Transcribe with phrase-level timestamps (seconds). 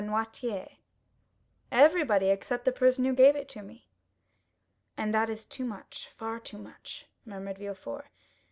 [0.03, 0.77] Noirtier?"
[1.71, 3.85] "Everybody, except the person who gave it to me."
[4.97, 8.07] "And that was too much, far too much," murmured Villefort.